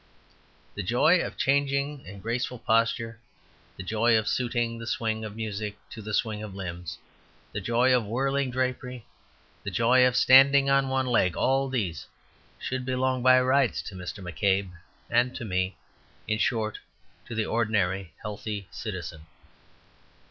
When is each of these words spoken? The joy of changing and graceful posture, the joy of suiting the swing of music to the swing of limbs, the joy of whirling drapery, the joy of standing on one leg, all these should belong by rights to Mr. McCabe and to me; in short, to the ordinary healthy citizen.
The 0.73 0.81
joy 0.81 1.21
of 1.23 1.37
changing 1.37 2.07
and 2.07 2.23
graceful 2.23 2.57
posture, 2.57 3.19
the 3.77 3.83
joy 3.83 4.17
of 4.17 4.27
suiting 4.27 4.79
the 4.79 4.87
swing 4.87 5.23
of 5.23 5.35
music 5.35 5.77
to 5.91 6.01
the 6.01 6.11
swing 6.15 6.41
of 6.41 6.55
limbs, 6.55 6.97
the 7.51 7.61
joy 7.61 7.95
of 7.95 8.03
whirling 8.07 8.49
drapery, 8.49 9.05
the 9.63 9.69
joy 9.69 10.03
of 10.07 10.15
standing 10.15 10.71
on 10.71 10.89
one 10.89 11.05
leg, 11.05 11.37
all 11.37 11.69
these 11.69 12.07
should 12.57 12.83
belong 12.83 13.21
by 13.21 13.39
rights 13.41 13.79
to 13.83 13.95
Mr. 13.95 14.23
McCabe 14.27 14.71
and 15.07 15.35
to 15.35 15.45
me; 15.45 15.77
in 16.27 16.39
short, 16.39 16.79
to 17.27 17.35
the 17.35 17.45
ordinary 17.45 18.11
healthy 18.23 18.67
citizen. 18.71 19.27